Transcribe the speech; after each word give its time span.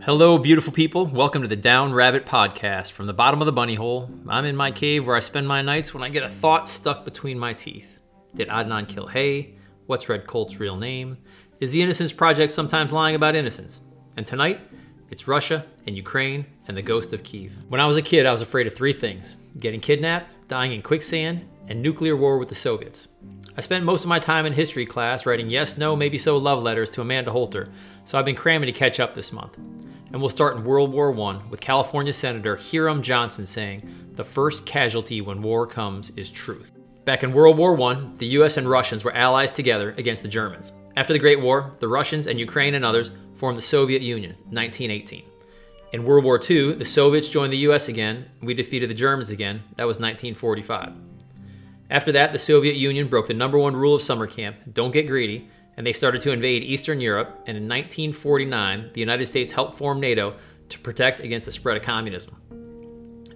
Hello, 0.00 0.38
beautiful 0.38 0.72
people. 0.72 1.06
Welcome 1.06 1.42
to 1.42 1.48
the 1.48 1.56
Down 1.56 1.92
Rabbit 1.92 2.24
Podcast 2.24 2.92
from 2.92 3.06
the 3.06 3.12
bottom 3.12 3.42
of 3.42 3.46
the 3.46 3.52
bunny 3.52 3.74
hole. 3.74 4.08
I'm 4.28 4.44
in 4.44 4.54
my 4.54 4.70
cave 4.70 5.04
where 5.04 5.16
I 5.16 5.18
spend 5.18 5.48
my 5.48 5.60
nights 5.60 5.92
when 5.92 6.04
I 6.04 6.08
get 6.08 6.22
a 6.22 6.28
thought 6.28 6.68
stuck 6.68 7.04
between 7.04 7.36
my 7.36 7.52
teeth. 7.52 7.98
Did 8.34 8.48
Adnan 8.48 8.88
kill 8.88 9.08
Hae? 9.08 9.54
What's 9.86 10.08
Red 10.08 10.26
Colt's 10.26 10.60
real 10.60 10.76
name? 10.76 11.18
Is 11.58 11.72
the 11.72 11.82
Innocence 11.82 12.12
Project 12.12 12.52
sometimes 12.52 12.92
lying 12.92 13.16
about 13.16 13.34
innocence? 13.34 13.80
And 14.16 14.24
tonight, 14.24 14.60
it's 15.10 15.26
Russia 15.26 15.66
and 15.86 15.96
Ukraine 15.96 16.46
and 16.68 16.76
the 16.76 16.82
ghost 16.82 17.12
of 17.12 17.24
Kiev. 17.24 17.52
When 17.68 17.80
I 17.80 17.86
was 17.86 17.96
a 17.96 18.02
kid, 18.02 18.24
I 18.24 18.32
was 18.32 18.40
afraid 18.40 18.68
of 18.68 18.74
three 18.74 18.92
things 18.92 19.36
getting 19.58 19.80
kidnapped, 19.80 20.30
dying 20.46 20.72
in 20.72 20.80
quicksand, 20.80 21.44
and 21.68 21.80
nuclear 21.80 22.16
war 22.16 22.38
with 22.38 22.48
the 22.48 22.54
Soviets. 22.56 23.08
I 23.56 23.60
spent 23.60 23.84
most 23.84 24.02
of 24.02 24.08
my 24.08 24.18
time 24.18 24.46
in 24.46 24.52
history 24.52 24.86
class 24.86 25.26
writing 25.26 25.50
yes, 25.50 25.78
no, 25.78 25.94
maybe 25.94 26.18
so 26.18 26.36
love 26.36 26.62
letters 26.62 26.90
to 26.90 27.02
Amanda 27.02 27.30
Hoelter, 27.30 27.70
so 28.04 28.18
I've 28.18 28.24
been 28.24 28.34
cramming 28.34 28.66
to 28.66 28.72
catch 28.72 28.98
up 28.98 29.14
this 29.14 29.32
month 29.32 29.58
and 30.12 30.20
we'll 30.20 30.28
start 30.28 30.56
in 30.56 30.64
World 30.64 30.92
War 30.92 31.14
I 31.18 31.40
with 31.50 31.60
California 31.60 32.12
Senator 32.12 32.56
Hiram 32.56 33.02
Johnson 33.02 33.46
saying, 33.46 34.12
The 34.14 34.24
first 34.24 34.66
casualty 34.66 35.20
when 35.20 35.42
war 35.42 35.66
comes 35.66 36.10
is 36.10 36.30
truth. 36.30 36.72
Back 37.04 37.22
in 37.22 37.32
World 37.32 37.56
War 37.56 37.80
I, 37.80 38.08
the 38.16 38.26
US 38.26 38.56
and 38.56 38.68
Russians 38.68 39.04
were 39.04 39.14
allies 39.14 39.52
together 39.52 39.94
against 39.98 40.22
the 40.22 40.28
Germans. 40.28 40.72
After 40.96 41.12
the 41.12 41.18
Great 41.18 41.40
War, 41.40 41.74
the 41.78 41.88
Russians 41.88 42.26
and 42.26 42.40
Ukraine 42.40 42.74
and 42.74 42.84
others 42.84 43.12
formed 43.34 43.56
the 43.56 43.62
Soviet 43.62 44.02
Union, 44.02 44.32
1918. 44.50 45.24
In 45.92 46.04
World 46.04 46.24
War 46.24 46.40
II, 46.48 46.74
the 46.74 46.84
Soviets 46.84 47.28
joined 47.28 47.52
the 47.52 47.68
US 47.68 47.88
again, 47.88 48.26
and 48.40 48.46
we 48.46 48.54
defeated 48.54 48.90
the 48.90 48.94
Germans 48.94 49.30
again. 49.30 49.62
That 49.76 49.86
was 49.86 49.98
1945. 49.98 51.07
After 51.90 52.12
that, 52.12 52.32
the 52.32 52.38
Soviet 52.38 52.76
Union 52.76 53.08
broke 53.08 53.28
the 53.28 53.34
number 53.34 53.58
one 53.58 53.74
rule 53.74 53.94
of 53.94 54.02
summer 54.02 54.26
camp 54.26 54.56
don't 54.72 54.90
get 54.90 55.06
greedy 55.06 55.48
and 55.78 55.86
they 55.86 55.92
started 55.92 56.20
to 56.22 56.32
invade 56.32 56.64
Eastern 56.64 57.00
Europe. 57.00 57.28
And 57.46 57.56
in 57.56 57.62
1949, 57.62 58.90
the 58.94 59.00
United 59.00 59.26
States 59.26 59.52
helped 59.52 59.76
form 59.76 60.00
NATO 60.00 60.34
to 60.70 60.78
protect 60.80 61.20
against 61.20 61.46
the 61.46 61.52
spread 61.52 61.76
of 61.76 61.84
communism. 61.84 62.36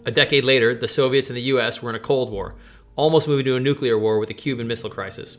A 0.05 0.11
decade 0.11 0.44
later, 0.44 0.75
the 0.75 0.89
Soviets 0.89 1.31
and 1.31 1.36
the 1.36 1.42
US 1.42 1.81
were 1.81 1.89
in 1.89 1.94
a 1.94 2.00
Cold 2.00 2.33
War, 2.33 2.56
almost 2.97 3.28
moving 3.28 3.44
to 3.44 3.55
a 3.55 3.61
nuclear 3.61 3.97
war 3.97 4.19
with 4.19 4.27
the 4.27 4.34
Cuban 4.34 4.66
Missile 4.66 4.91
Crisis. 4.91 5.39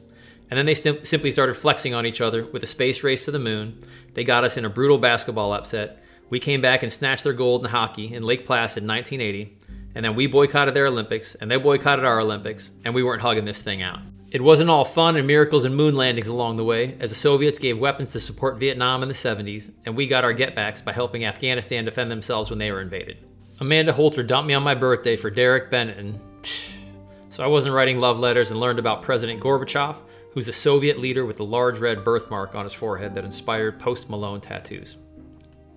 And 0.50 0.58
then 0.58 0.66
they 0.66 0.74
sim- 0.74 1.04
simply 1.04 1.30
started 1.30 1.58
flexing 1.58 1.94
on 1.94 2.06
each 2.06 2.22
other 2.22 2.46
with 2.46 2.64
a 2.64 2.68
space 2.68 3.04
race 3.04 3.26
to 3.26 3.32
the 3.32 3.40
moon. 3.40 3.84
They 4.14 4.24
got 4.24 4.46
us 4.46 4.56
in 4.56 4.64
a 4.64 4.70
brutal 4.70 4.98
basketball 4.98 5.52
upset. 5.52 6.02
We 6.30 6.40
came 6.40 6.62
back 6.62 6.84
and 6.84 6.92
snatched 6.92 7.26
their 7.26 7.34
gold 7.34 7.66
in 7.66 7.72
hockey 7.72 8.14
in 8.14 8.24
Lake 8.24 8.46
Placid 8.46 8.84
in 8.84 8.88
1980. 8.88 9.58
And 9.96 10.04
then 10.04 10.16
we 10.16 10.28
boycotted 10.28 10.74
their 10.74 10.88
Olympics, 10.88 11.36
and 11.36 11.50
they 11.50 11.58
boycotted 11.58 12.06
our 12.06 12.20
Olympics, 12.20 12.72
and 12.84 12.96
we 12.96 13.04
weren't 13.04 13.22
hugging 13.22 13.46
this 13.46 13.62
thing 13.62 13.82
out. 13.82 14.00
It 14.32 14.42
wasn't 14.42 14.72
all 14.72 14.84
fun 14.84 15.16
and 15.16 15.28
miracles 15.28 15.64
and 15.64 15.76
moon 15.76 15.96
landings 15.96 16.28
along 16.28 16.56
the 16.56 16.64
way, 16.64 16.98
as 17.00 17.12
the 17.12 17.16
Soviets 17.16 17.60
gave 17.60 17.78
weapons 17.78 18.12
to 18.12 18.20
support 18.20 18.60
Vietnam 18.60 19.04
in 19.04 19.08
the 19.08 19.14
70s, 19.14 19.72
and 19.86 19.96
we 19.96 20.08
got 20.08 20.24
our 20.24 20.34
getbacks 20.34 20.84
by 20.84 20.92
helping 20.92 21.24
Afghanistan 21.24 21.86
defend 21.86 22.10
themselves 22.10 22.50
when 22.50 22.58
they 22.58 22.72
were 22.72 22.82
invaded. 22.82 23.18
Amanda 23.60 23.94
Hoelter 23.94 24.26
dumped 24.26 24.48
me 24.48 24.56
on 24.56 24.64
my 24.64 24.74
birthday 24.74 25.16
for 25.16 25.30
Derek 25.30 25.70
Bennett, 25.70 26.16
so 27.30 27.44
I 27.44 27.48
wasn't 27.48 27.76
writing 27.76 28.00
love 28.00 28.20
letters 28.20 28.50
and 28.50 28.60
learned 28.60 28.80
about 28.80 29.04
President 29.04 29.40
Gorbachev, 29.40 29.98
who's 30.34 30.48
a 30.48 30.54
Soviet 30.54 30.98
leader 30.98 31.26
with 31.26 31.40
a 31.40 31.44
large 31.44 31.78
red 31.78 32.04
birthmark 32.04 32.56
on 32.56 32.64
his 32.64 32.74
forehead 32.74 33.14
that 33.14 33.26
inspired 33.26 33.80
Post 33.80 34.10
Malone 34.10 34.42
tattoos. 34.42 34.98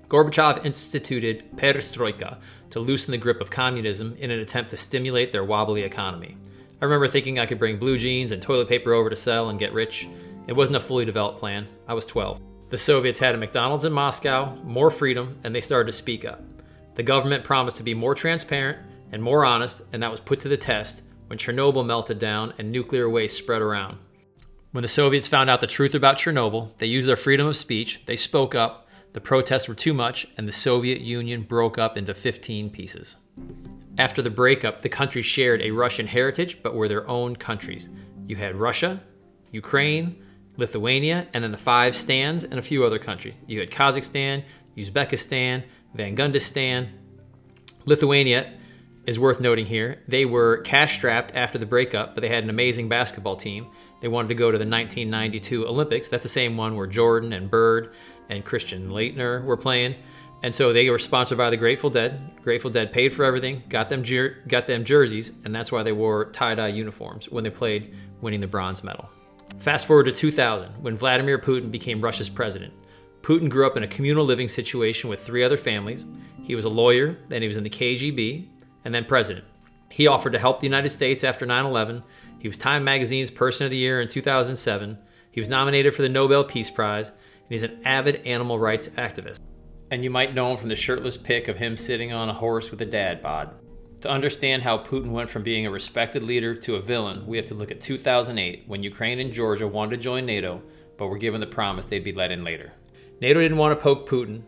Gorbachev 0.08 0.64
instituted 0.64 1.44
perestroika 1.56 2.38
to 2.70 2.80
loosen 2.80 3.10
the 3.10 3.18
grip 3.18 3.40
of 3.40 3.50
communism 3.50 4.16
in 4.18 4.30
an 4.30 4.38
attempt 4.38 4.70
to 4.70 4.76
stimulate 4.76 5.32
their 5.32 5.44
wobbly 5.44 5.82
economy. 5.82 6.36
I 6.80 6.84
remember 6.84 7.08
thinking 7.08 7.38
I 7.38 7.46
could 7.46 7.58
bring 7.58 7.78
blue 7.78 7.98
jeans 7.98 8.32
and 8.32 8.40
toilet 8.40 8.68
paper 8.68 8.92
over 8.92 9.10
to 9.10 9.16
sell 9.16 9.48
and 9.48 9.58
get 9.58 9.72
rich. 9.72 10.08
It 10.46 10.52
wasn't 10.52 10.76
a 10.76 10.80
fully 10.80 11.04
developed 11.04 11.40
plan. 11.40 11.66
I 11.88 11.94
was 11.94 12.06
12. 12.06 12.40
The 12.68 12.78
Soviets 12.78 13.18
had 13.18 13.34
a 13.34 13.38
McDonald's 13.38 13.84
in 13.84 13.92
Moscow, 13.92 14.54
more 14.62 14.90
freedom, 14.90 15.38
and 15.42 15.54
they 15.54 15.60
started 15.60 15.90
to 15.90 15.96
speak 15.96 16.24
up. 16.24 16.42
The 16.94 17.02
government 17.02 17.44
promised 17.44 17.76
to 17.78 17.82
be 17.82 17.94
more 17.94 18.14
transparent 18.14 18.78
and 19.10 19.22
more 19.22 19.44
honest, 19.44 19.82
and 19.92 20.02
that 20.02 20.10
was 20.10 20.20
put 20.20 20.40
to 20.40 20.48
the 20.48 20.56
test 20.56 21.02
when 21.26 21.38
Chernobyl 21.38 21.84
melted 21.84 22.18
down 22.18 22.54
and 22.58 22.70
nuclear 22.70 23.08
waste 23.08 23.38
spread 23.38 23.62
around. 23.62 23.98
When 24.70 24.82
the 24.82 24.88
Soviets 24.88 25.28
found 25.28 25.48
out 25.50 25.60
the 25.60 25.66
truth 25.66 25.94
about 25.94 26.18
Chernobyl, 26.18 26.76
they 26.78 26.86
used 26.86 27.08
their 27.08 27.16
freedom 27.16 27.46
of 27.46 27.56
speech, 27.56 28.04
they 28.06 28.16
spoke 28.16 28.54
up, 28.54 28.85
the 29.16 29.20
protests 29.22 29.66
were 29.66 29.74
too 29.74 29.94
much, 29.94 30.26
and 30.36 30.46
the 30.46 30.52
Soviet 30.52 31.00
Union 31.00 31.40
broke 31.40 31.78
up 31.78 31.96
into 31.96 32.12
15 32.12 32.68
pieces. 32.68 33.16
After 33.96 34.20
the 34.20 34.28
breakup, 34.28 34.82
the 34.82 34.90
countries 34.90 35.24
shared 35.24 35.62
a 35.62 35.70
Russian 35.70 36.06
heritage 36.06 36.62
but 36.62 36.74
were 36.74 36.86
their 36.86 37.08
own 37.08 37.34
countries. 37.34 37.88
You 38.26 38.36
had 38.36 38.56
Russia, 38.56 39.00
Ukraine, 39.52 40.22
Lithuania, 40.58 41.28
and 41.32 41.42
then 41.42 41.50
the 41.50 41.56
five 41.56 41.96
stands 41.96 42.44
and 42.44 42.58
a 42.58 42.62
few 42.62 42.84
other 42.84 42.98
countries. 42.98 43.32
You 43.46 43.58
had 43.60 43.70
Kazakhstan, 43.70 44.44
Uzbekistan, 44.76 45.64
Vangundistan. 45.96 46.90
Lithuania 47.86 48.52
is 49.06 49.18
worth 49.18 49.40
noting 49.40 49.64
here. 49.64 50.02
They 50.06 50.26
were 50.26 50.58
cash 50.58 50.92
strapped 50.92 51.34
after 51.34 51.56
the 51.56 51.64
breakup, 51.64 52.14
but 52.14 52.20
they 52.20 52.28
had 52.28 52.44
an 52.44 52.50
amazing 52.50 52.90
basketball 52.90 53.36
team. 53.36 53.68
They 54.00 54.08
wanted 54.08 54.28
to 54.28 54.34
go 54.34 54.50
to 54.50 54.58
the 54.58 54.66
1992 54.66 55.66
Olympics. 55.66 56.08
That's 56.08 56.22
the 56.22 56.28
same 56.28 56.56
one 56.56 56.76
where 56.76 56.86
Jordan 56.86 57.32
and 57.32 57.50
Bird 57.50 57.94
and 58.28 58.44
Christian 58.44 58.90
Laettner 58.90 59.44
were 59.44 59.56
playing. 59.56 59.96
And 60.42 60.54
so 60.54 60.72
they 60.72 60.88
were 60.90 60.98
sponsored 60.98 61.38
by 61.38 61.50
the 61.50 61.56
Grateful 61.56 61.90
Dead. 61.90 62.42
Grateful 62.42 62.70
Dead 62.70 62.92
paid 62.92 63.12
for 63.12 63.24
everything, 63.24 63.62
got 63.68 63.88
them 63.88 64.02
jer- 64.02 64.42
got 64.46 64.66
them 64.66 64.84
jerseys, 64.84 65.32
and 65.44 65.54
that's 65.54 65.72
why 65.72 65.82
they 65.82 65.92
wore 65.92 66.26
tie-dye 66.26 66.68
uniforms 66.68 67.30
when 67.30 67.42
they 67.42 67.50
played, 67.50 67.94
winning 68.20 68.40
the 68.40 68.46
bronze 68.46 68.84
medal. 68.84 69.08
Fast 69.58 69.86
forward 69.86 70.04
to 70.04 70.12
2000, 70.12 70.70
when 70.82 70.96
Vladimir 70.96 71.38
Putin 71.38 71.70
became 71.70 72.00
Russia's 72.00 72.28
president. 72.28 72.72
Putin 73.22 73.48
grew 73.48 73.66
up 73.66 73.76
in 73.76 73.82
a 73.82 73.88
communal 73.88 74.24
living 74.24 74.46
situation 74.46 75.10
with 75.10 75.24
three 75.24 75.42
other 75.42 75.56
families. 75.56 76.04
He 76.42 76.54
was 76.54 76.64
a 76.64 76.70
lawyer, 76.70 77.18
then 77.28 77.42
he 77.42 77.48
was 77.48 77.56
in 77.56 77.64
the 77.64 77.70
KGB, 77.70 78.48
and 78.84 78.94
then 78.94 79.04
president. 79.04 79.44
He 79.90 80.06
offered 80.06 80.32
to 80.32 80.38
help 80.38 80.60
the 80.60 80.66
United 80.66 80.90
States 80.90 81.24
after 81.24 81.46
9 81.46 81.64
11. 81.64 82.02
He 82.38 82.48
was 82.48 82.58
Time 82.58 82.84
Magazine's 82.84 83.30
Person 83.30 83.64
of 83.64 83.70
the 83.70 83.76
Year 83.76 84.00
in 84.00 84.08
2007. 84.08 84.98
He 85.30 85.40
was 85.40 85.48
nominated 85.48 85.94
for 85.94 86.02
the 86.02 86.08
Nobel 86.08 86.44
Peace 86.44 86.70
Prize, 86.70 87.10
and 87.10 87.50
he's 87.50 87.62
an 87.62 87.80
avid 87.84 88.26
animal 88.26 88.58
rights 88.58 88.88
activist 88.90 89.40
and 89.90 90.02
you 90.02 90.10
might 90.10 90.34
know 90.34 90.50
him 90.50 90.56
from 90.56 90.68
the 90.68 90.74
shirtless 90.74 91.16
pic 91.16 91.48
of 91.48 91.58
him 91.58 91.76
sitting 91.76 92.12
on 92.12 92.28
a 92.28 92.34
horse 92.34 92.70
with 92.70 92.80
a 92.80 92.86
dad 92.86 93.22
bod. 93.22 93.56
To 94.02 94.10
understand 94.10 94.62
how 94.62 94.78
Putin 94.78 95.10
went 95.10 95.30
from 95.30 95.42
being 95.42 95.66
a 95.66 95.70
respected 95.70 96.22
leader 96.22 96.54
to 96.54 96.76
a 96.76 96.80
villain, 96.80 97.26
we 97.26 97.36
have 97.36 97.46
to 97.46 97.54
look 97.54 97.70
at 97.70 97.80
2008 97.80 98.64
when 98.66 98.82
Ukraine 98.82 99.20
and 99.20 99.32
Georgia 99.32 99.66
wanted 99.66 99.96
to 99.96 100.02
join 100.02 100.26
NATO, 100.26 100.62
but 100.96 101.06
were 101.06 101.18
given 101.18 101.40
the 101.40 101.46
promise 101.46 101.86
they'd 101.86 102.04
be 102.04 102.12
let 102.12 102.30
in 102.30 102.44
later. 102.44 102.72
NATO 103.20 103.40
didn't 103.40 103.56
want 103.56 103.78
to 103.78 103.82
poke 103.82 104.08
Putin, 104.08 104.42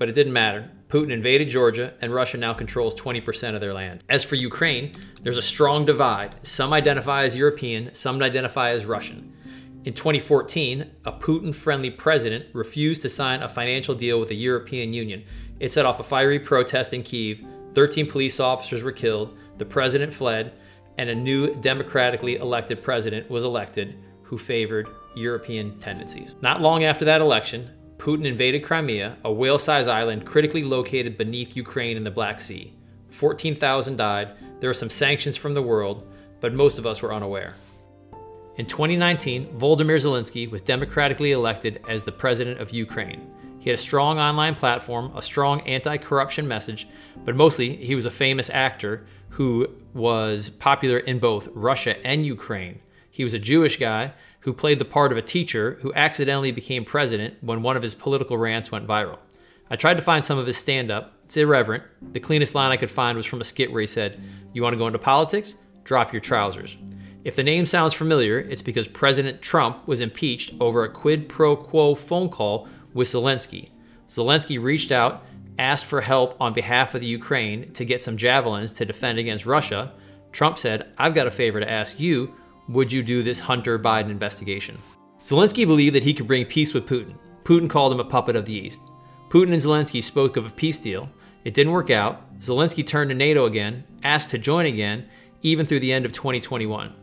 but 0.00 0.08
it 0.08 0.14
didn't 0.14 0.32
matter. 0.32 0.66
Putin 0.88 1.12
invaded 1.12 1.50
Georgia, 1.50 1.92
and 2.00 2.10
Russia 2.10 2.38
now 2.38 2.54
controls 2.54 2.94
20% 2.94 3.54
of 3.54 3.60
their 3.60 3.74
land. 3.74 4.02
As 4.08 4.24
for 4.24 4.34
Ukraine, 4.34 4.94
there's 5.22 5.36
a 5.36 5.42
strong 5.42 5.84
divide. 5.84 6.34
Some 6.42 6.72
identify 6.72 7.24
as 7.24 7.36
European, 7.36 7.92
some 7.92 8.22
identify 8.22 8.70
as 8.70 8.86
Russian. 8.86 9.36
In 9.84 9.92
2014, 9.92 10.90
a 11.04 11.12
Putin 11.12 11.54
friendly 11.54 11.90
president 11.90 12.46
refused 12.54 13.02
to 13.02 13.10
sign 13.10 13.42
a 13.42 13.48
financial 13.48 13.94
deal 13.94 14.18
with 14.18 14.30
the 14.30 14.36
European 14.36 14.94
Union. 14.94 15.22
It 15.58 15.70
set 15.70 15.84
off 15.84 16.00
a 16.00 16.02
fiery 16.02 16.38
protest 16.38 16.94
in 16.94 17.02
Kiev. 17.02 17.44
13 17.74 18.10
police 18.10 18.40
officers 18.40 18.82
were 18.82 18.92
killed, 18.92 19.36
the 19.58 19.66
president 19.66 20.14
fled, 20.14 20.54
and 20.96 21.10
a 21.10 21.14
new 21.14 21.54
democratically 21.56 22.36
elected 22.36 22.80
president 22.80 23.28
was 23.28 23.44
elected 23.44 23.98
who 24.22 24.38
favored 24.38 24.88
European 25.14 25.78
tendencies. 25.78 26.36
Not 26.40 26.62
long 26.62 26.84
after 26.84 27.04
that 27.04 27.20
election, 27.20 27.70
Putin 28.00 28.24
invaded 28.24 28.64
Crimea, 28.64 29.18
a 29.26 29.30
whale 29.30 29.58
sized 29.58 29.86
island 29.88 30.24
critically 30.24 30.64
located 30.64 31.18
beneath 31.18 31.54
Ukraine 31.54 31.98
in 31.98 32.02
the 32.02 32.10
Black 32.10 32.40
Sea. 32.40 32.72
14,000 33.10 33.98
died. 33.98 34.30
There 34.58 34.70
were 34.70 34.74
some 34.74 34.88
sanctions 34.88 35.36
from 35.36 35.52
the 35.52 35.60
world, 35.60 36.08
but 36.40 36.54
most 36.54 36.78
of 36.78 36.86
us 36.86 37.02
were 37.02 37.12
unaware. 37.12 37.54
In 38.56 38.64
2019, 38.64 39.58
Volodymyr 39.58 39.96
Zelensky 39.96 40.50
was 40.50 40.62
democratically 40.62 41.32
elected 41.32 41.84
as 41.90 42.02
the 42.02 42.10
president 42.10 42.58
of 42.58 42.72
Ukraine. 42.72 43.30
He 43.58 43.68
had 43.68 43.78
a 43.78 43.82
strong 43.82 44.18
online 44.18 44.54
platform, 44.54 45.14
a 45.14 45.20
strong 45.20 45.60
anti 45.62 45.98
corruption 45.98 46.48
message, 46.48 46.88
but 47.26 47.36
mostly 47.36 47.76
he 47.76 47.94
was 47.94 48.06
a 48.06 48.10
famous 48.10 48.48
actor 48.48 49.04
who 49.28 49.68
was 49.92 50.48
popular 50.48 50.98
in 50.98 51.18
both 51.18 51.48
Russia 51.52 51.98
and 52.06 52.24
Ukraine. 52.24 52.80
He 53.10 53.24
was 53.24 53.34
a 53.34 53.38
Jewish 53.38 53.76
guy 53.76 54.12
who 54.40 54.52
played 54.52 54.78
the 54.78 54.84
part 54.84 55.12
of 55.12 55.18
a 55.18 55.22
teacher 55.22 55.78
who 55.82 55.92
accidentally 55.94 56.52
became 56.52 56.84
president 56.84 57.34
when 57.40 57.62
one 57.62 57.76
of 57.76 57.82
his 57.82 57.94
political 57.94 58.38
rants 58.38 58.72
went 58.72 58.86
viral. 58.86 59.18
I 59.68 59.76
tried 59.76 59.98
to 59.98 60.02
find 60.02 60.24
some 60.24 60.38
of 60.38 60.46
his 60.46 60.56
stand 60.56 60.90
up. 60.90 61.14
It's 61.24 61.36
irreverent. 61.36 61.84
The 62.12 62.20
cleanest 62.20 62.54
line 62.54 62.72
I 62.72 62.76
could 62.76 62.90
find 62.90 63.16
was 63.16 63.26
from 63.26 63.40
a 63.40 63.44
skit 63.44 63.70
where 63.70 63.80
he 63.80 63.86
said, 63.86 64.20
You 64.52 64.62
want 64.62 64.72
to 64.74 64.78
go 64.78 64.86
into 64.86 64.98
politics? 64.98 65.56
Drop 65.84 66.12
your 66.12 66.20
trousers. 66.20 66.76
If 67.22 67.36
the 67.36 67.42
name 67.42 67.66
sounds 67.66 67.92
familiar, 67.92 68.38
it's 68.38 68.62
because 68.62 68.88
President 68.88 69.42
Trump 69.42 69.86
was 69.86 70.00
impeached 70.00 70.54
over 70.58 70.84
a 70.84 70.88
quid 70.88 71.28
pro 71.28 71.54
quo 71.54 71.94
phone 71.94 72.30
call 72.30 72.66
with 72.94 73.08
Zelensky. 73.08 73.70
Zelensky 74.08 74.60
reached 74.60 74.90
out, 74.90 75.24
asked 75.58 75.84
for 75.84 76.00
help 76.00 76.34
on 76.40 76.54
behalf 76.54 76.94
of 76.94 77.02
the 77.02 77.06
Ukraine 77.06 77.72
to 77.74 77.84
get 77.84 78.00
some 78.00 78.16
javelins 78.16 78.72
to 78.72 78.86
defend 78.86 79.18
against 79.18 79.46
Russia. 79.46 79.92
Trump 80.32 80.58
said, 80.58 80.92
I've 80.96 81.14
got 81.14 81.26
a 81.26 81.30
favor 81.30 81.60
to 81.60 81.70
ask 81.70 82.00
you. 82.00 82.34
Would 82.70 82.92
you 82.92 83.02
do 83.02 83.24
this 83.24 83.40
Hunter 83.40 83.80
Biden 83.80 84.10
investigation? 84.10 84.78
Zelensky 85.20 85.66
believed 85.66 85.96
that 85.96 86.04
he 86.04 86.14
could 86.14 86.28
bring 86.28 86.44
peace 86.46 86.72
with 86.72 86.86
Putin. 86.86 87.16
Putin 87.42 87.68
called 87.68 87.92
him 87.92 87.98
a 87.98 88.04
puppet 88.04 88.36
of 88.36 88.44
the 88.44 88.54
East. 88.54 88.80
Putin 89.28 89.52
and 89.52 89.60
Zelensky 89.60 90.00
spoke 90.00 90.36
of 90.36 90.46
a 90.46 90.50
peace 90.50 90.78
deal. 90.78 91.08
It 91.44 91.52
didn't 91.52 91.72
work 91.72 91.90
out. 91.90 92.38
Zelensky 92.38 92.86
turned 92.86 93.10
to 93.10 93.16
NATO 93.16 93.46
again, 93.46 93.82
asked 94.04 94.30
to 94.30 94.38
join 94.38 94.66
again, 94.66 95.08
even 95.42 95.66
through 95.66 95.80
the 95.80 95.92
end 95.92 96.06
of 96.06 96.12
2021. 96.12 96.94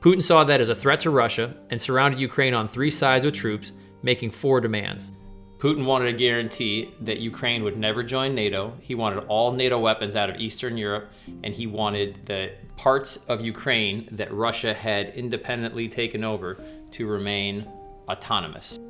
Putin 0.00 0.20
saw 0.20 0.42
that 0.42 0.60
as 0.60 0.70
a 0.70 0.74
threat 0.74 0.98
to 0.98 1.10
Russia 1.10 1.54
and 1.70 1.80
surrounded 1.80 2.18
Ukraine 2.20 2.52
on 2.52 2.66
three 2.66 2.90
sides 2.90 3.24
with 3.24 3.36
troops, 3.36 3.74
making 4.02 4.32
four 4.32 4.60
demands. 4.60 5.12
Putin 5.62 5.84
wanted 5.84 6.12
a 6.12 6.18
guarantee 6.18 6.92
that 7.02 7.18
Ukraine 7.18 7.62
would 7.62 7.76
never 7.76 8.02
join 8.02 8.34
NATO. 8.34 8.76
He 8.80 8.96
wanted 8.96 9.20
all 9.28 9.52
NATO 9.52 9.78
weapons 9.78 10.16
out 10.16 10.28
of 10.28 10.40
Eastern 10.40 10.76
Europe, 10.76 11.08
and 11.44 11.54
he 11.54 11.68
wanted 11.68 12.26
the 12.26 12.50
parts 12.76 13.18
of 13.28 13.40
Ukraine 13.42 14.08
that 14.10 14.34
Russia 14.34 14.74
had 14.74 15.10
independently 15.10 15.88
taken 15.88 16.24
over 16.24 16.58
to 16.90 17.06
remain 17.06 17.68
autonomous. 18.08 18.80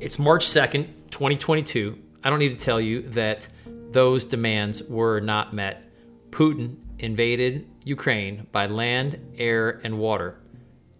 It's 0.00 0.18
March 0.18 0.46
2nd, 0.46 0.86
2022. 1.10 1.98
I 2.24 2.30
don't 2.30 2.38
need 2.38 2.58
to 2.58 2.64
tell 2.64 2.80
you 2.80 3.02
that 3.10 3.48
those 3.90 4.24
demands 4.24 4.82
were 4.84 5.20
not 5.20 5.52
met. 5.52 5.84
Putin 6.30 6.76
invaded 6.98 7.68
Ukraine 7.84 8.46
by 8.52 8.64
land, 8.64 9.20
air, 9.36 9.82
and 9.84 9.98
water 9.98 10.38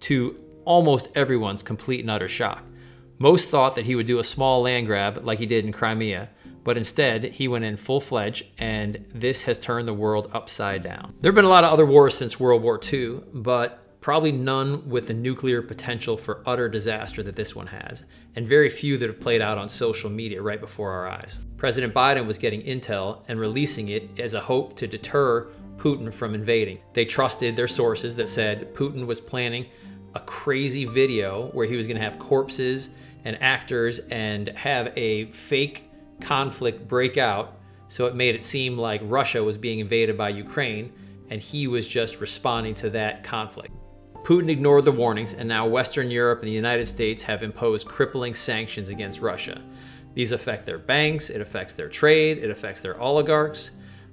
to 0.00 0.38
almost 0.66 1.08
everyone's 1.14 1.62
complete 1.62 2.00
and 2.00 2.10
utter 2.10 2.28
shock. 2.28 2.62
Most 3.22 3.50
thought 3.50 3.76
that 3.76 3.86
he 3.86 3.94
would 3.94 4.06
do 4.06 4.18
a 4.18 4.24
small 4.24 4.62
land 4.62 4.88
grab 4.88 5.20
like 5.22 5.38
he 5.38 5.46
did 5.46 5.64
in 5.64 5.70
Crimea, 5.70 6.28
but 6.64 6.76
instead 6.76 7.22
he 7.22 7.46
went 7.46 7.64
in 7.64 7.76
full 7.76 8.00
fledged, 8.00 8.44
and 8.58 9.06
this 9.14 9.42
has 9.44 9.60
turned 9.60 9.86
the 9.86 9.94
world 9.94 10.28
upside 10.32 10.82
down. 10.82 11.14
There 11.20 11.30
have 11.30 11.36
been 11.36 11.44
a 11.44 11.48
lot 11.48 11.62
of 11.62 11.72
other 11.72 11.86
wars 11.86 12.16
since 12.16 12.40
World 12.40 12.64
War 12.64 12.80
II, 12.92 13.20
but 13.32 14.00
probably 14.00 14.32
none 14.32 14.88
with 14.88 15.06
the 15.06 15.14
nuclear 15.14 15.62
potential 15.62 16.16
for 16.16 16.42
utter 16.46 16.68
disaster 16.68 17.22
that 17.22 17.36
this 17.36 17.54
one 17.54 17.68
has, 17.68 18.04
and 18.34 18.44
very 18.44 18.68
few 18.68 18.98
that 18.98 19.08
have 19.08 19.20
played 19.20 19.40
out 19.40 19.56
on 19.56 19.68
social 19.68 20.10
media 20.10 20.42
right 20.42 20.60
before 20.60 20.90
our 20.90 21.06
eyes. 21.06 21.42
President 21.56 21.94
Biden 21.94 22.26
was 22.26 22.38
getting 22.38 22.62
intel 22.62 23.22
and 23.28 23.38
releasing 23.38 23.90
it 23.90 24.18
as 24.18 24.34
a 24.34 24.40
hope 24.40 24.74
to 24.78 24.88
deter 24.88 25.48
Putin 25.76 26.12
from 26.12 26.34
invading. 26.34 26.80
They 26.92 27.04
trusted 27.04 27.54
their 27.54 27.68
sources 27.68 28.16
that 28.16 28.28
said 28.28 28.74
Putin 28.74 29.06
was 29.06 29.20
planning 29.20 29.66
a 30.16 30.20
crazy 30.20 30.84
video 30.84 31.50
where 31.52 31.66
he 31.66 31.76
was 31.76 31.86
going 31.86 31.98
to 31.98 32.02
have 32.02 32.18
corpses 32.18 32.90
and 33.24 33.40
actors 33.42 34.00
and 34.10 34.48
have 34.48 34.92
a 34.96 35.26
fake 35.26 35.90
conflict 36.20 36.88
break 36.88 37.18
out. 37.18 37.58
So 37.88 38.06
it 38.06 38.14
made 38.14 38.34
it 38.34 38.42
seem 38.42 38.78
like 38.78 39.00
Russia 39.04 39.44
was 39.44 39.58
being 39.58 39.80
invaded 39.80 40.16
by 40.16 40.30
Ukraine, 40.30 40.92
and 41.28 41.40
he 41.40 41.66
was 41.66 41.86
just 41.86 42.20
responding 42.20 42.74
to 42.76 42.90
that 42.90 43.22
conflict. 43.22 43.74
Putin 44.24 44.48
ignored 44.48 44.84
the 44.84 44.92
warnings, 44.92 45.34
and 45.34 45.48
now 45.48 45.66
Western 45.66 46.10
Europe 46.10 46.40
and 46.40 46.48
the 46.48 46.54
United 46.54 46.86
States 46.86 47.22
have 47.24 47.42
imposed 47.42 47.86
crippling 47.86 48.34
sanctions 48.34 48.88
against 48.88 49.20
Russia. 49.20 49.60
These 50.14 50.32
affect 50.32 50.64
their 50.64 50.78
banks, 50.78 51.28
it 51.28 51.40
affects 51.40 51.74
their 51.74 51.88
trade, 51.88 52.38
it 52.38 52.50
affects 52.50 52.82
their 52.82 53.00
oligarchs. 53.00 53.72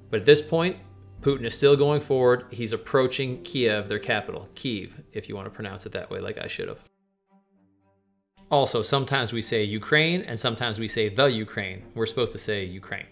But 0.10 0.22
at 0.22 0.26
this 0.26 0.42
point, 0.42 0.78
Putin 1.22 1.46
is 1.46 1.56
still 1.56 1.76
going 1.76 2.02
forward. 2.02 2.46
He's 2.50 2.74
approaching 2.74 3.44
Kiev, 3.44 3.88
their 3.88 4.00
capital, 4.00 4.48
Kiev, 4.56 5.02
if 5.14 5.30
you 5.30 5.36
want 5.36 5.46
to 5.46 5.52
pronounce 5.52 5.86
it 5.86 5.92
that 5.92 6.10
way, 6.10 6.20
like 6.20 6.38
I 6.38 6.48
should 6.48 6.70
have. 6.70 6.89
Also, 8.52 8.82
sometimes 8.82 9.32
we 9.32 9.42
say 9.42 9.64
Ukraine 9.64 10.22
and 10.22 10.40
sometimes 10.40 10.80
we 10.80 10.88
say 10.88 11.10
the 11.10 11.26
Ukraine. 11.26 11.84
We're 11.94 12.08
supposed 12.08 12.32
to 12.32 12.40
say 12.40 12.64
Ukraine. 12.64 13.06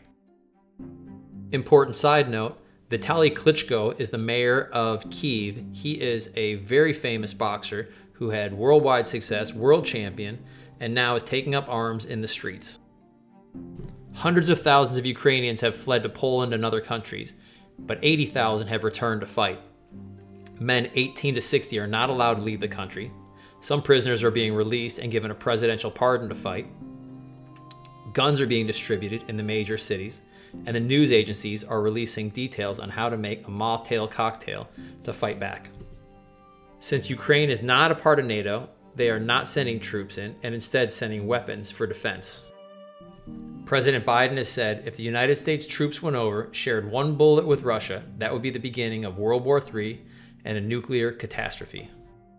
Important 1.52 1.96
side 1.96 2.30
note 2.30 2.60
Vitaly 2.90 3.32
Klitschko 3.32 4.00
is 4.00 4.10
the 4.10 4.18
mayor 4.18 4.70
of 4.72 5.10
Kiev. 5.10 5.64
He 5.74 6.02
is 6.02 6.32
a 6.36 6.56
very 6.56 6.94
famous 6.94 7.34
boxer 7.34 7.90
who 8.14 8.30
had 8.30 8.54
worldwide 8.54 9.06
success, 9.06 9.54
world 9.54 9.86
champion, 9.86 10.40
and 10.80 10.94
now 10.94 11.16
is 11.16 11.24
taking 11.24 11.54
up 11.54 11.68
arms 11.68 12.06
in 12.06 12.22
the 12.22 12.28
streets. 12.28 12.80
Hundreds 14.14 14.50
of 14.50 14.62
thousands 14.62 14.98
of 14.98 15.06
Ukrainians 15.06 15.62
have 15.62 15.76
fled 15.76 16.02
to 16.04 16.10
Poland 16.10 16.54
and 16.54 16.66
other 16.66 16.82
countries, 16.82 17.36
but 17.78 18.00
80,000 18.02 18.70
have 18.70 18.84
returned 18.84 19.22
to 19.22 19.28
fight. 19.28 19.60
Men 20.60 20.90
18 20.96 21.36
to 21.36 21.42
60 21.42 21.78
are 21.78 21.88
not 21.88 22.10
allowed 22.10 22.36
to 22.36 22.42
leave 22.42 22.60
the 22.60 22.68
country. 22.68 23.12
Some 23.60 23.82
prisoners 23.82 24.24
are 24.24 24.32
being 24.32 24.54
released 24.54 25.00
and 25.00 25.12
given 25.12 25.32
a 25.32 25.36
presidential 25.36 25.92
pardon 25.92 26.30
to 26.30 26.36
fight. 26.36 26.68
Guns 28.14 28.40
are 28.40 28.48
being 28.48 28.68
distributed 28.68 29.24
in 29.28 29.36
the 29.36 29.44
major 29.44 29.78
cities, 29.78 30.22
and 30.66 30.76
the 30.76 30.80
news 30.80 31.12
agencies 31.12 31.64
are 31.64 31.82
releasing 31.82 32.30
details 32.30 32.80
on 32.80 32.90
how 32.90 33.10
to 33.10 33.18
make 33.18 33.48
a 33.48 33.52
mothtail 33.52 34.10
cocktail 34.10 34.70
to 35.04 35.14
fight 35.14 35.40
back. 35.40 35.70
Since 36.80 37.10
Ukraine 37.10 37.50
is 37.50 37.62
not 37.62 37.92
a 37.92 37.96
part 37.96 38.20
of 38.20 38.26
NATO, 38.26 38.70
they 38.96 39.10
are 39.10 39.20
not 39.20 39.48
sending 39.48 39.80
troops 39.80 40.18
in 40.18 40.36
and 40.44 40.54
instead 40.54 40.92
sending 40.92 41.28
weapons 41.28 41.72
for 41.72 41.88
defense. 41.88 42.46
President 43.66 44.06
Biden 44.06 44.38
has 44.38 44.48
said 44.48 44.84
if 44.86 44.96
the 44.96 45.04
United 45.04 45.36
States 45.36 45.66
troops 45.66 46.02
went 46.02 46.16
over, 46.16 46.48
shared 46.52 46.90
one 46.90 47.16
bullet 47.16 47.46
with 47.46 47.64
Russia, 47.64 48.04
that 48.18 48.32
would 48.32 48.42
be 48.42 48.50
the 48.50 48.60
beginning 48.60 49.04
of 49.04 49.18
World 49.18 49.44
War 49.44 49.62
III 49.62 50.02
and 50.46 50.58
a 50.58 50.62
nuclear 50.62 51.12
catastrophe. 51.12 51.90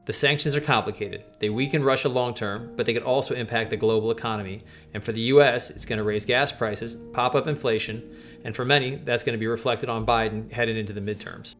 The 0.08 0.14
sanctions 0.14 0.56
are 0.56 0.62
complicated. 0.62 1.22
They 1.38 1.50
weaken 1.50 1.84
Russia 1.84 2.08
long 2.08 2.32
term, 2.34 2.72
but 2.76 2.86
they 2.86 2.94
could 2.94 3.02
also 3.02 3.34
impact 3.34 3.68
the 3.68 3.76
global 3.76 4.10
economy. 4.10 4.64
And 4.94 5.04
for 5.04 5.12
the 5.12 5.20
US, 5.32 5.68
it's 5.68 5.84
going 5.84 5.98
to 5.98 6.02
raise 6.02 6.24
gas 6.24 6.50
prices, 6.50 6.94
pop 7.12 7.34
up 7.34 7.46
inflation, 7.46 8.16
and 8.42 8.56
for 8.56 8.64
many, 8.64 8.96
that's 8.96 9.22
going 9.22 9.34
to 9.34 9.38
be 9.38 9.46
reflected 9.46 9.90
on 9.90 10.06
Biden 10.06 10.50
heading 10.50 10.78
into 10.78 10.94
the 10.94 11.02
midterms. 11.02 11.56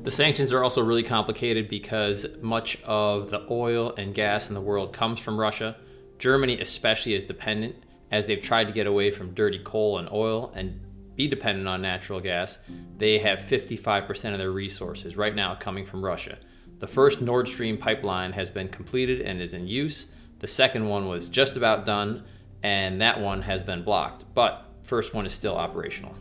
The 0.00 0.12
sanctions 0.12 0.52
are 0.52 0.62
also 0.62 0.84
really 0.84 1.02
complicated 1.02 1.68
because 1.68 2.26
much 2.40 2.80
of 2.84 3.30
the 3.30 3.44
oil 3.50 3.92
and 3.98 4.14
gas 4.14 4.48
in 4.48 4.54
the 4.54 4.60
world 4.60 4.92
comes 4.92 5.18
from 5.18 5.36
Russia. 5.36 5.74
Germany, 6.20 6.60
especially, 6.60 7.14
is 7.14 7.24
dependent 7.24 7.74
as 8.12 8.28
they've 8.28 8.40
tried 8.40 8.68
to 8.68 8.72
get 8.72 8.86
away 8.86 9.10
from 9.10 9.34
dirty 9.34 9.58
coal 9.58 9.98
and 9.98 10.08
oil 10.12 10.52
and 10.54 10.80
be 11.16 11.26
dependent 11.26 11.66
on 11.66 11.82
natural 11.82 12.20
gas. 12.20 12.60
They 12.98 13.18
have 13.18 13.40
55% 13.40 14.32
of 14.32 14.38
their 14.38 14.52
resources 14.52 15.16
right 15.16 15.34
now 15.34 15.56
coming 15.56 15.84
from 15.84 16.04
Russia. 16.04 16.38
The 16.80 16.86
first 16.86 17.20
Nord 17.20 17.46
Stream 17.46 17.76
pipeline 17.76 18.32
has 18.32 18.48
been 18.48 18.68
completed 18.68 19.20
and 19.20 19.40
is 19.40 19.52
in 19.52 19.68
use. 19.68 20.06
The 20.38 20.46
second 20.46 20.88
one 20.88 21.08
was 21.08 21.28
just 21.28 21.56
about 21.56 21.84
done, 21.84 22.24
and 22.62 23.00
that 23.02 23.20
one 23.20 23.42
has 23.42 23.62
been 23.62 23.82
blocked, 23.82 24.24
but 24.34 24.66
first 24.82 25.12
one 25.12 25.26
is 25.26 25.32
still 25.34 25.56
operational. 25.56 26.14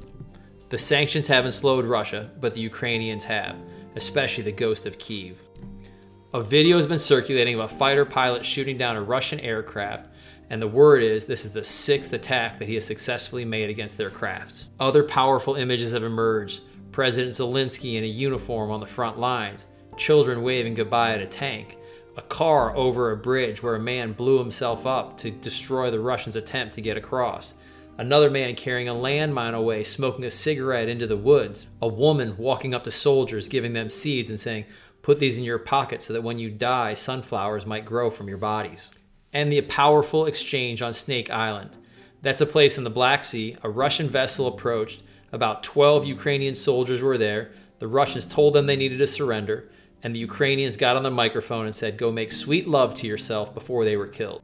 The 0.68 0.78
sanctions 0.78 1.28
haven't 1.28 1.54
slowed 1.54 1.86
Russia, 1.86 2.30
but 2.42 2.54
the 2.54 2.60
Ukrainians 2.60 3.24
have, 3.24 3.56
especially 3.96 4.44
the 4.44 4.52
ghost 4.52 4.86
of 4.86 5.00
Kiev. 5.00 5.40
A 6.34 6.44
video 6.44 6.76
has 6.76 6.88
been 6.88 7.00
circulating 7.00 7.56
of 7.56 7.62
a 7.62 7.68
fighter 7.74 8.04
pilot 8.04 8.44
shooting 8.44 8.78
down 8.78 8.98
a 8.98 9.02
Russian 9.02 9.40
aircraft, 9.40 10.10
and 10.50 10.62
the 10.62 10.68
word 10.68 11.02
is 11.02 11.26
this 11.26 11.46
is 11.46 11.54
the 11.54 11.64
sixth 11.64 12.12
attack 12.12 12.60
that 12.60 12.68
he 12.68 12.76
has 12.76 12.86
successfully 12.86 13.46
made 13.46 13.70
against 13.70 13.98
their 13.98 14.10
crafts. 14.10 14.68
Other 14.78 15.04
powerful 15.04 15.56
images 15.56 15.94
have 15.94 16.04
emerged. 16.04 16.64
President 16.92 17.32
Zelensky 17.32 17.96
in 17.96 18.04
a 18.04 18.08
uniform 18.08 18.72
on 18.72 18.80
the 18.80 18.86
front 18.86 19.18
lines, 19.18 19.66
children 20.00 20.42
waving 20.42 20.74
goodbye 20.74 21.12
at 21.12 21.22
a 21.22 21.28
tank, 21.28 21.78
a 22.18 22.22
car 22.24 22.76
over 22.76 23.12
a 23.12 23.18
bridge 23.18 23.62
where 23.62 23.76
a 23.76 23.80
man 23.80 24.14
blew 24.14 24.40
himself 24.40 24.88
up 24.88 25.18
to 25.18 25.30
destroy 25.30 25.92
the 25.92 26.00
Russians' 26.00 26.36
attempt 26.36 26.74
to 26.76 26.82
get 26.82 26.98
across, 26.98 27.54
another 27.98 28.30
man 28.30 28.56
carrying 28.56 28.88
a 28.90 28.94
landmine 28.94 29.54
away, 29.54 29.84
smoking 29.84 30.26
a 30.26 30.30
cigarette 30.30 30.90
into 30.90 31.06
the 31.06 31.18
woods, 31.18 31.68
a 31.82 31.88
woman 31.88 32.38
walking 32.38 32.74
up 32.74 32.84
to 32.86 32.92
soldiers, 32.92 33.50
giving 33.50 33.74
them 33.74 33.90
seeds 33.90 34.30
and 34.30 34.40
saying, 34.40 34.66
Put 35.02 35.20
these 35.20 35.38
in 35.38 35.44
your 35.44 35.60
pocket 35.60 36.02
so 36.02 36.14
that 36.14 36.24
when 36.24 36.40
you 36.40 36.50
die, 36.50 36.94
sunflowers 36.94 37.66
might 37.66 37.86
grow 37.86 38.10
from 38.10 38.28
your 38.28 38.38
bodies. 38.38 38.92
And 39.32 39.52
the 39.52 39.62
powerful 39.62 40.26
exchange 40.26 40.82
on 40.82 40.92
Snake 40.92 41.30
Island. 41.30 41.72
That's 42.22 42.42
a 42.42 42.46
place 42.46 42.78
in 42.78 42.84
the 42.84 42.90
Black 42.90 43.24
Sea. 43.24 43.56
A 43.64 43.70
Russian 43.70 44.10
vessel 44.10 44.48
approached. 44.48 45.02
About 45.32 45.64
12 45.64 46.06
Ukrainian 46.06 46.54
soldiers 46.54 47.02
were 47.02 47.18
there. 47.18 47.52
The 47.80 47.88
Russians 47.88 48.26
told 48.26 48.54
them 48.54 48.66
they 48.66 48.76
needed 48.76 48.98
to 48.98 49.08
surrender 49.08 49.70
and 50.04 50.16
the 50.16 50.20
Ukrainians 50.20 50.78
got 50.78 50.96
on 50.96 51.04
the 51.04 51.12
microphone 51.12 51.66
and 51.66 51.76
said, 51.76 51.98
Go 51.98 52.12
make 52.12 52.32
sweet 52.32 52.68
love 52.68 52.94
to 52.96 53.08
yourself 53.08 53.54
before 53.54 53.84
they 53.86 53.98
were 53.98 54.08
killed. 54.08 54.42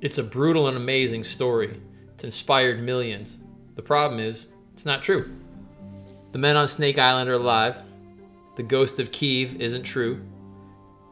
It's 0.00 0.18
a 0.18 0.22
brutal 0.22 0.68
and 0.68 0.76
amazing 0.76 1.24
story. 1.24 1.80
It's 2.14 2.24
inspired 2.24 2.82
millions. 2.82 3.42
The 3.74 3.82
problem 3.82 4.20
is, 4.20 4.46
it's 4.72 4.84
not 4.86 5.02
true. 5.02 5.34
The 6.32 6.38
men 6.38 6.56
on 6.56 6.68
Snake 6.68 6.98
Island 6.98 7.30
are 7.30 7.34
alive. 7.34 7.80
The 8.56 8.62
ghost 8.62 9.00
of 9.00 9.12
Kiev 9.12 9.60
isn't 9.60 9.84
true. 9.84 10.20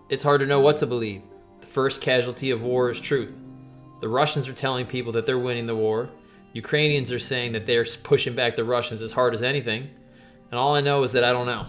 It's 0.08 0.22
hard 0.22 0.40
to 0.40 0.46
know 0.46 0.60
what 0.60 0.76
to 0.78 0.86
believe. 0.86 1.22
The 1.60 1.66
first 1.66 2.02
casualty 2.02 2.50
of 2.50 2.62
war 2.62 2.90
is 2.90 3.00
truth. 3.00 3.34
The 4.00 4.08
Russians 4.08 4.46
are 4.48 4.52
telling 4.52 4.84
people 4.84 5.12
that 5.12 5.26
they're 5.26 5.38
winning 5.38 5.66
the 5.66 5.76
war. 5.76 6.10
Ukrainians 6.52 7.12
are 7.12 7.18
saying 7.18 7.52
that 7.52 7.66
they're 7.66 7.86
pushing 8.02 8.34
back 8.34 8.56
the 8.56 8.64
Russians 8.64 9.00
as 9.00 9.12
hard 9.12 9.32
as 9.32 9.42
anything. 9.42 9.88
And 10.50 10.58
all 10.58 10.74
I 10.74 10.82
know 10.82 11.02
is 11.02 11.12
that 11.12 11.24
I 11.24 11.32
don't 11.32 11.46
know. 11.46 11.66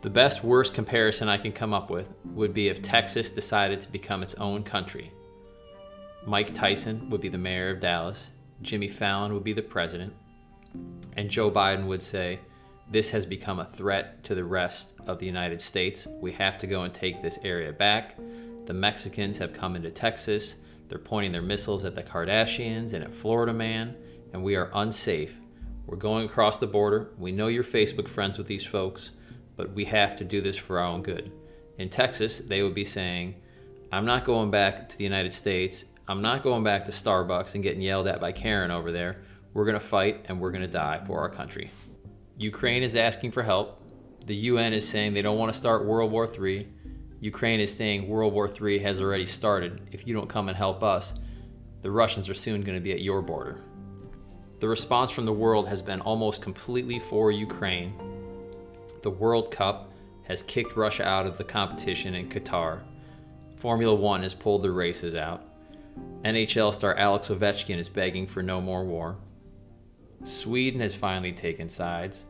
The 0.00 0.10
best 0.10 0.44
worst 0.44 0.74
comparison 0.74 1.28
I 1.28 1.38
can 1.38 1.50
come 1.50 1.74
up 1.74 1.90
with 1.90 2.08
would 2.24 2.54
be 2.54 2.68
if 2.68 2.82
Texas 2.82 3.30
decided 3.30 3.80
to 3.80 3.90
become 3.90 4.22
its 4.22 4.34
own 4.34 4.62
country. 4.62 5.10
Mike 6.24 6.54
Tyson 6.54 7.10
would 7.10 7.20
be 7.20 7.28
the 7.28 7.38
mayor 7.38 7.70
of 7.70 7.80
Dallas, 7.80 8.30
Jimmy 8.62 8.86
Fallon 8.86 9.34
would 9.34 9.42
be 9.42 9.52
the 9.52 9.62
president, 9.62 10.14
and 11.16 11.28
Joe 11.28 11.50
Biden 11.50 11.86
would 11.86 12.02
say, 12.02 12.38
This 12.88 13.10
has 13.10 13.26
become 13.26 13.58
a 13.58 13.66
threat 13.66 14.22
to 14.24 14.36
the 14.36 14.44
rest 14.44 14.94
of 15.08 15.18
the 15.18 15.26
United 15.26 15.60
States. 15.60 16.06
We 16.20 16.30
have 16.32 16.58
to 16.58 16.68
go 16.68 16.82
and 16.82 16.94
take 16.94 17.20
this 17.20 17.40
area 17.42 17.72
back. 17.72 18.16
The 18.66 18.74
Mexicans 18.74 19.38
have 19.38 19.52
come 19.52 19.74
into 19.74 19.90
Texas. 19.90 20.56
They're 20.88 20.98
pointing 20.98 21.32
their 21.32 21.42
missiles 21.42 21.84
at 21.84 21.96
the 21.96 22.04
Kardashians 22.04 22.92
and 22.92 23.02
at 23.02 23.12
Florida 23.12 23.52
Man, 23.52 23.96
and 24.32 24.44
we 24.44 24.54
are 24.54 24.70
unsafe. 24.74 25.40
We're 25.86 25.96
going 25.96 26.26
across 26.26 26.56
the 26.56 26.66
border. 26.68 27.10
We 27.18 27.32
know 27.32 27.48
you're 27.48 27.64
Facebook 27.64 28.08
friends 28.08 28.38
with 28.38 28.46
these 28.46 28.64
folks, 28.64 29.12
but 29.58 29.72
we 29.74 29.84
have 29.84 30.16
to 30.16 30.24
do 30.24 30.40
this 30.40 30.56
for 30.56 30.78
our 30.78 30.86
own 30.86 31.02
good. 31.02 31.32
In 31.76 31.90
Texas, 31.90 32.38
they 32.38 32.62
would 32.62 32.74
be 32.74 32.84
saying, 32.84 33.34
I'm 33.90 34.06
not 34.06 34.24
going 34.24 34.50
back 34.50 34.88
to 34.88 34.96
the 34.96 35.04
United 35.04 35.32
States. 35.32 35.84
I'm 36.06 36.22
not 36.22 36.44
going 36.44 36.62
back 36.62 36.84
to 36.84 36.92
Starbucks 36.92 37.54
and 37.54 37.62
getting 37.62 37.82
yelled 37.82 38.06
at 38.06 38.20
by 38.20 38.32
Karen 38.32 38.70
over 38.70 38.92
there. 38.92 39.20
We're 39.52 39.64
going 39.64 39.74
to 39.74 39.80
fight 39.80 40.26
and 40.28 40.40
we're 40.40 40.52
going 40.52 40.62
to 40.62 40.68
die 40.68 41.02
for 41.04 41.18
our 41.20 41.28
country. 41.28 41.70
Ukraine 42.36 42.84
is 42.84 42.94
asking 42.94 43.32
for 43.32 43.42
help. 43.42 43.82
The 44.26 44.36
UN 44.36 44.72
is 44.72 44.88
saying 44.88 45.12
they 45.12 45.22
don't 45.22 45.38
want 45.38 45.52
to 45.52 45.58
start 45.58 45.84
World 45.84 46.12
War 46.12 46.28
III. 46.32 46.68
Ukraine 47.20 47.58
is 47.58 47.74
saying 47.74 48.06
World 48.06 48.32
War 48.32 48.48
III 48.48 48.78
has 48.78 49.00
already 49.00 49.26
started. 49.26 49.88
If 49.90 50.06
you 50.06 50.14
don't 50.14 50.28
come 50.28 50.48
and 50.48 50.56
help 50.56 50.84
us, 50.84 51.18
the 51.82 51.90
Russians 51.90 52.28
are 52.28 52.34
soon 52.34 52.60
going 52.60 52.78
to 52.78 52.82
be 52.82 52.92
at 52.92 53.00
your 53.00 53.22
border. 53.22 53.60
The 54.60 54.68
response 54.68 55.10
from 55.10 55.24
the 55.24 55.32
world 55.32 55.66
has 55.66 55.82
been 55.82 56.00
almost 56.00 56.42
completely 56.42 57.00
for 57.00 57.32
Ukraine. 57.32 57.92
The 59.02 59.10
World 59.10 59.50
Cup 59.50 59.92
has 60.24 60.42
kicked 60.42 60.76
Russia 60.76 61.06
out 61.06 61.26
of 61.26 61.38
the 61.38 61.44
competition 61.44 62.14
in 62.14 62.28
Qatar. 62.28 62.80
Formula 63.56 63.94
One 63.94 64.22
has 64.22 64.34
pulled 64.34 64.62
the 64.62 64.70
races 64.70 65.14
out. 65.14 65.42
NHL 66.24 66.74
star 66.74 66.94
Alex 66.96 67.28
Ovechkin 67.28 67.78
is 67.78 67.88
begging 67.88 68.26
for 68.26 68.42
no 68.42 68.60
more 68.60 68.84
war. 68.84 69.16
Sweden 70.24 70.80
has 70.80 70.94
finally 70.94 71.32
taken 71.32 71.68
sides. 71.68 72.26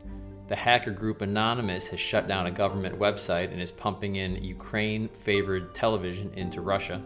The 0.47 0.55
hacker 0.55 0.91
group 0.91 1.21
Anonymous 1.21 1.87
has 1.87 1.99
shut 1.99 2.27
down 2.27 2.47
a 2.47 2.51
government 2.51 2.97
website 2.97 3.51
and 3.51 3.61
is 3.61 3.71
pumping 3.71 4.15
in 4.15 4.43
Ukraine 4.43 5.09
favored 5.09 5.73
television 5.73 6.31
into 6.35 6.61
Russia. 6.61 7.01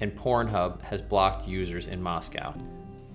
And 0.00 0.14
Pornhub 0.14 0.82
has 0.82 1.02
blocked 1.02 1.48
users 1.48 1.88
in 1.88 2.02
Moscow. 2.02 2.54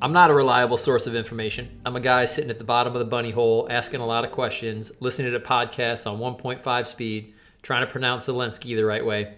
I'm 0.03 0.11
not 0.11 0.29
a 0.29 0.33
reliable 0.33 0.75
source 0.75 1.07
of 1.07 1.15
information. 1.15 1.79
I'm 1.85 1.95
a 1.95 2.01
guy 2.01 2.25
sitting 2.25 2.49
at 2.49 2.57
the 2.57 2.65
bottom 2.65 2.91
of 2.91 2.99
the 2.99 3.05
bunny 3.05 3.31
hole, 3.31 3.67
asking 3.69 4.01
a 4.01 4.05
lot 4.05 4.25
of 4.25 4.31
questions, 4.31 4.91
listening 4.99 5.31
to 5.31 5.39
podcasts 5.39 6.05
on 6.05 6.19
1.5 6.19 6.87
speed, 6.87 7.33
trying 7.61 7.85
to 7.85 7.89
pronounce 7.89 8.27
Zelensky 8.27 8.75
the 8.75 8.83
right 8.83 9.05
way. 9.05 9.35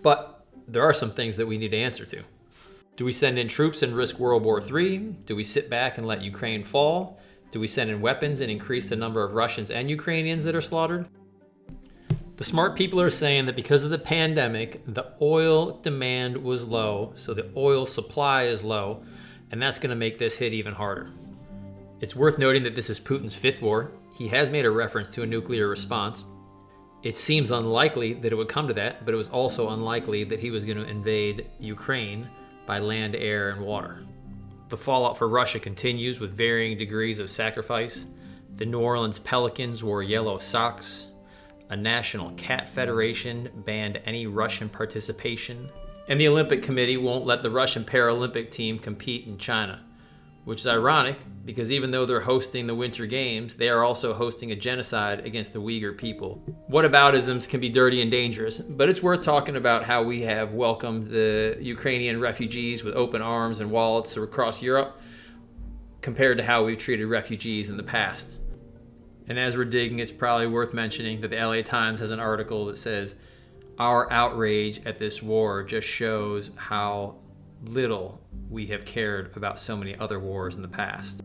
But 0.00 0.46
there 0.68 0.84
are 0.84 0.92
some 0.92 1.10
things 1.10 1.36
that 1.38 1.48
we 1.48 1.58
need 1.58 1.72
to 1.72 1.76
answer 1.76 2.06
to. 2.06 2.22
Do 2.94 3.04
we 3.04 3.10
send 3.10 3.36
in 3.36 3.48
troops 3.48 3.82
and 3.82 3.96
risk 3.96 4.20
World 4.20 4.44
War 4.44 4.62
III? 4.62 4.98
Do 5.26 5.34
we 5.34 5.42
sit 5.42 5.68
back 5.68 5.98
and 5.98 6.06
let 6.06 6.22
Ukraine 6.22 6.62
fall? 6.62 7.18
Do 7.50 7.58
we 7.58 7.66
send 7.66 7.90
in 7.90 8.00
weapons 8.00 8.40
and 8.40 8.52
increase 8.52 8.88
the 8.88 8.94
number 8.94 9.24
of 9.24 9.34
Russians 9.34 9.72
and 9.72 9.90
Ukrainians 9.90 10.44
that 10.44 10.54
are 10.54 10.60
slaughtered? 10.60 11.08
The 12.36 12.44
smart 12.44 12.76
people 12.76 13.00
are 13.00 13.10
saying 13.10 13.46
that 13.46 13.56
because 13.56 13.82
of 13.82 13.90
the 13.90 13.98
pandemic, 13.98 14.82
the 14.86 15.14
oil 15.20 15.80
demand 15.80 16.44
was 16.44 16.68
low, 16.68 17.10
so 17.16 17.34
the 17.34 17.50
oil 17.56 17.86
supply 17.86 18.44
is 18.44 18.62
low, 18.62 19.02
and 19.54 19.62
that's 19.62 19.78
going 19.78 19.90
to 19.90 19.94
make 19.94 20.18
this 20.18 20.36
hit 20.36 20.52
even 20.52 20.74
harder. 20.74 21.12
It's 22.00 22.16
worth 22.16 22.38
noting 22.38 22.64
that 22.64 22.74
this 22.74 22.90
is 22.90 22.98
Putin's 22.98 23.36
fifth 23.36 23.62
war. 23.62 23.92
He 24.18 24.26
has 24.26 24.50
made 24.50 24.64
a 24.64 24.70
reference 24.72 25.08
to 25.10 25.22
a 25.22 25.26
nuclear 25.26 25.68
response. 25.68 26.24
It 27.04 27.16
seems 27.16 27.52
unlikely 27.52 28.14
that 28.14 28.32
it 28.32 28.34
would 28.34 28.48
come 28.48 28.66
to 28.66 28.74
that, 28.74 29.04
but 29.04 29.14
it 29.14 29.16
was 29.16 29.28
also 29.28 29.70
unlikely 29.70 30.24
that 30.24 30.40
he 30.40 30.50
was 30.50 30.64
going 30.64 30.78
to 30.78 30.88
invade 30.88 31.46
Ukraine 31.60 32.28
by 32.66 32.80
land, 32.80 33.14
air, 33.14 33.50
and 33.50 33.64
water. 33.64 34.04
The 34.70 34.76
fallout 34.76 35.16
for 35.16 35.28
Russia 35.28 35.60
continues 35.60 36.18
with 36.18 36.36
varying 36.36 36.76
degrees 36.76 37.20
of 37.20 37.30
sacrifice. 37.30 38.08
The 38.56 38.66
New 38.66 38.80
Orleans 38.80 39.20
Pelicans 39.20 39.84
wore 39.84 40.02
yellow 40.02 40.36
socks. 40.36 41.12
A 41.70 41.76
national 41.76 42.32
cat 42.32 42.68
federation 42.68 43.50
banned 43.64 44.00
any 44.04 44.26
Russian 44.26 44.68
participation. 44.68 45.70
And 46.06 46.20
the 46.20 46.28
Olympic 46.28 46.62
Committee 46.62 46.96
won't 46.96 47.24
let 47.24 47.42
the 47.42 47.50
Russian 47.50 47.84
Paralympic 47.84 48.50
team 48.50 48.78
compete 48.78 49.26
in 49.26 49.38
China 49.38 49.80
which 50.44 50.60
is 50.60 50.66
ironic 50.66 51.16
because 51.44 51.72
even 51.72 51.90
though 51.90 52.06
they're 52.06 52.20
hosting 52.20 52.66
the 52.66 52.74
Winter 52.74 53.06
Games, 53.06 53.54
they 53.54 53.68
are 53.68 53.82
also 53.82 54.14
hosting 54.14 54.52
a 54.52 54.56
genocide 54.56 55.26
against 55.26 55.52
the 55.52 55.60
Uyghur 55.60 55.96
people. 55.96 56.42
Whataboutisms 56.70 57.48
can 57.48 57.60
be 57.60 57.68
dirty 57.68 58.00
and 58.02 58.10
dangerous, 58.10 58.60
but 58.60 58.88
it's 58.88 59.02
worth 59.02 59.22
talking 59.22 59.56
about 59.56 59.84
how 59.84 60.02
we 60.02 60.22
have 60.22 60.52
welcomed 60.52 61.04
the 61.04 61.56
Ukrainian 61.60 62.20
refugees 62.20 62.84
with 62.84 62.94
open 62.94 63.22
arms 63.22 63.60
and 63.60 63.70
wallets 63.70 64.16
across 64.16 64.62
Europe 64.62 65.00
compared 66.02 66.36
to 66.38 66.44
how 66.44 66.64
we've 66.64 66.78
treated 66.78 67.06
refugees 67.06 67.70
in 67.70 67.76
the 67.76 67.82
past. 67.82 68.36
And 69.26 69.38
as 69.38 69.56
we're 69.56 69.64
digging, 69.64 69.98
it's 70.00 70.12
probably 70.12 70.46
worth 70.46 70.74
mentioning 70.74 71.22
that 71.22 71.28
the 71.28 71.36
LA 71.36 71.62
Times 71.62 72.00
has 72.00 72.10
an 72.10 72.20
article 72.20 72.66
that 72.66 72.76
says, 72.76 73.14
Our 73.78 74.12
outrage 74.12 74.80
at 74.86 74.96
this 74.96 75.20
war 75.20 75.64
just 75.64 75.88
shows 75.88 76.52
how 76.54 77.16
little 77.64 78.20
we 78.48 78.66
have 78.66 78.84
cared 78.84 79.36
about 79.36 79.58
so 79.58 79.76
many 79.76 79.96
other 79.96 80.20
wars 80.20 80.54
in 80.54 80.62
the 80.62 80.68
past. 80.68 81.22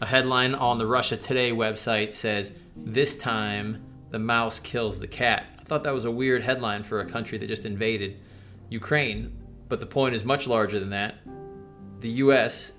A 0.00 0.06
headline 0.06 0.54
on 0.54 0.78
the 0.78 0.86
Russia 0.86 1.16
Today 1.16 1.50
website 1.50 2.12
says, 2.12 2.56
This 2.76 3.16
time 3.18 3.82
the 4.10 4.20
mouse 4.20 4.60
kills 4.60 5.00
the 5.00 5.08
cat. 5.08 5.56
I 5.58 5.64
thought 5.64 5.82
that 5.82 5.94
was 5.94 6.04
a 6.04 6.10
weird 6.10 6.42
headline 6.42 6.84
for 6.84 7.00
a 7.00 7.10
country 7.10 7.36
that 7.38 7.46
just 7.48 7.66
invaded 7.66 8.20
Ukraine, 8.68 9.36
but 9.68 9.80
the 9.80 9.86
point 9.86 10.14
is 10.14 10.24
much 10.24 10.46
larger 10.46 10.78
than 10.78 10.90
that. 10.90 11.16
The 11.98 12.10
US 12.10 12.74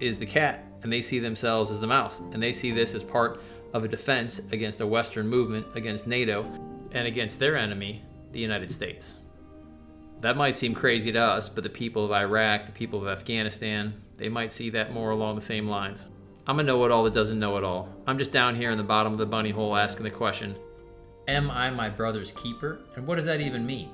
is 0.00 0.18
the 0.18 0.26
cat, 0.26 0.64
and 0.82 0.92
they 0.92 1.02
see 1.02 1.20
themselves 1.20 1.70
as 1.70 1.78
the 1.78 1.86
mouse, 1.86 2.18
and 2.32 2.42
they 2.42 2.52
see 2.52 2.72
this 2.72 2.94
as 2.94 3.04
part 3.04 3.40
of 3.72 3.84
a 3.84 3.88
defense 3.88 4.40
against 4.50 4.80
a 4.80 4.86
Western 4.86 5.28
movement, 5.28 5.66
against 5.76 6.08
NATO, 6.08 6.44
and 6.92 7.06
against 7.06 7.38
their 7.38 7.56
enemy, 7.56 8.02
the 8.32 8.40
United 8.40 8.70
States. 8.70 9.18
That 10.20 10.36
might 10.36 10.56
seem 10.56 10.74
crazy 10.74 11.12
to 11.12 11.18
us, 11.18 11.48
but 11.48 11.64
the 11.64 11.70
people 11.70 12.04
of 12.04 12.12
Iraq, 12.12 12.66
the 12.66 12.72
people 12.72 13.00
of 13.00 13.08
Afghanistan, 13.08 13.94
they 14.16 14.28
might 14.28 14.52
see 14.52 14.70
that 14.70 14.92
more 14.92 15.10
along 15.10 15.34
the 15.34 15.40
same 15.40 15.66
lines. 15.66 16.08
I'm 16.46 16.60
a 16.60 16.62
know 16.62 16.84
it 16.84 16.90
all 16.90 17.04
that 17.04 17.14
doesn't 17.14 17.38
know 17.38 17.56
it 17.56 17.64
all. 17.64 17.88
I'm 18.06 18.18
just 18.18 18.32
down 18.32 18.54
here 18.54 18.70
in 18.70 18.76
the 18.76 18.84
bottom 18.84 19.12
of 19.12 19.18
the 19.18 19.26
bunny 19.26 19.50
hole 19.50 19.76
asking 19.76 20.04
the 20.04 20.10
question 20.10 20.56
Am 21.28 21.50
I 21.50 21.70
my 21.70 21.88
brother's 21.88 22.32
keeper? 22.32 22.80
And 22.96 23.06
what 23.06 23.16
does 23.16 23.24
that 23.26 23.40
even 23.40 23.64
mean? 23.64 23.88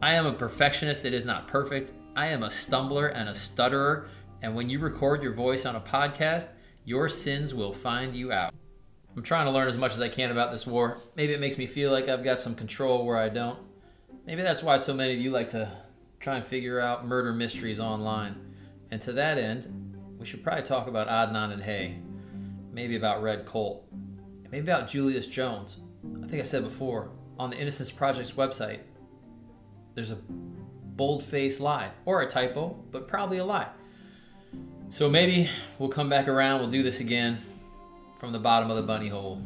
I 0.00 0.14
am 0.14 0.26
a 0.26 0.32
perfectionist 0.32 1.02
that 1.02 1.12
is 1.12 1.24
not 1.24 1.48
perfect. 1.48 1.92
I 2.16 2.28
am 2.28 2.42
a 2.42 2.50
stumbler 2.50 3.08
and 3.08 3.28
a 3.28 3.34
stutterer. 3.34 4.08
And 4.40 4.54
when 4.54 4.70
you 4.70 4.78
record 4.78 5.22
your 5.22 5.32
voice 5.32 5.66
on 5.66 5.76
a 5.76 5.80
podcast, 5.80 6.46
your 6.84 7.08
sins 7.08 7.54
will 7.54 7.74
find 7.74 8.14
you 8.14 8.32
out. 8.32 8.54
I'm 9.16 9.22
trying 9.22 9.46
to 9.46 9.50
learn 9.50 9.66
as 9.66 9.76
much 9.76 9.94
as 9.94 10.00
I 10.00 10.08
can 10.08 10.30
about 10.30 10.52
this 10.52 10.66
war. 10.66 10.98
Maybe 11.16 11.32
it 11.32 11.40
makes 11.40 11.58
me 11.58 11.66
feel 11.66 11.90
like 11.90 12.08
I've 12.08 12.22
got 12.22 12.40
some 12.40 12.54
control 12.54 13.04
where 13.04 13.16
I 13.16 13.28
don't. 13.28 13.58
Maybe 14.24 14.42
that's 14.42 14.62
why 14.62 14.76
so 14.76 14.94
many 14.94 15.14
of 15.14 15.20
you 15.20 15.30
like 15.30 15.48
to 15.48 15.70
try 16.20 16.36
and 16.36 16.44
figure 16.44 16.78
out 16.78 17.06
murder 17.06 17.32
mysteries 17.32 17.80
online. 17.80 18.36
And 18.90 19.02
to 19.02 19.12
that 19.14 19.36
end, 19.36 19.96
we 20.18 20.26
should 20.26 20.44
probably 20.44 20.62
talk 20.62 20.86
about 20.86 21.08
Adnan 21.08 21.52
and 21.52 21.62
Hae. 21.62 21.98
Maybe 22.72 22.96
about 22.96 23.22
Red 23.22 23.46
Colt. 23.46 23.84
Maybe 24.50 24.70
about 24.70 24.88
Julius 24.88 25.26
Jones. 25.26 25.78
I 26.22 26.26
think 26.26 26.40
I 26.40 26.44
said 26.44 26.62
before, 26.62 27.10
on 27.38 27.50
the 27.50 27.56
Innocence 27.56 27.90
Project's 27.90 28.32
website, 28.32 28.80
there's 29.94 30.12
a 30.12 30.18
bold 30.96 31.24
faced 31.24 31.60
lie, 31.60 31.90
or 32.04 32.22
a 32.22 32.28
typo, 32.28 32.78
but 32.92 33.08
probably 33.08 33.38
a 33.38 33.44
lie. 33.44 33.68
So 34.88 35.10
maybe 35.10 35.48
we'll 35.78 35.88
come 35.88 36.08
back 36.08 36.28
around, 36.28 36.60
we'll 36.60 36.70
do 36.70 36.82
this 36.82 37.00
again 37.00 37.40
from 38.20 38.32
the 38.32 38.38
bottom 38.38 38.70
of 38.70 38.76
the 38.76 38.82
bunny 38.82 39.08
hole. 39.08 39.40